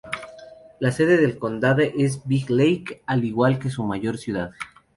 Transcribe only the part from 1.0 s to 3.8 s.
del condado es Big Lake, al igual que